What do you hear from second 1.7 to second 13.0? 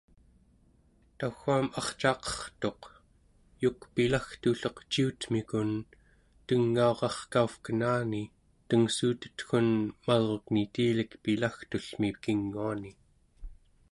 arcaqertuq, yuk pilagtulleq ciutemikun tengaurarkauvkenani tengssuutetgun malruk nitilik pilagtullmi kinguani